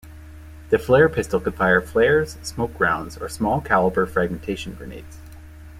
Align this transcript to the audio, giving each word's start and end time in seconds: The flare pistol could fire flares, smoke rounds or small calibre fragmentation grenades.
The 0.71 0.79
flare 0.79 1.09
pistol 1.09 1.39
could 1.39 1.53
fire 1.53 1.79
flares, 1.79 2.35
smoke 2.41 2.79
rounds 2.79 3.19
or 3.19 3.29
small 3.29 3.61
calibre 3.61 4.07
fragmentation 4.07 4.73
grenades. 4.73 5.19